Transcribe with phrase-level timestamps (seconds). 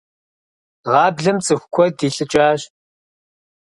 [0.89, 2.61] Гъаблэм цӏыху куэд илӏыкӏащ.